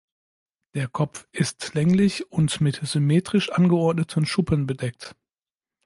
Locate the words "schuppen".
4.25-4.65